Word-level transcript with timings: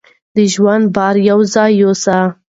د 0.35 0.37
ژوند 0.53 0.85
بار 0.95 1.15
یو 1.29 1.39
ځای 1.53 1.71
یوسئ. 1.81 2.19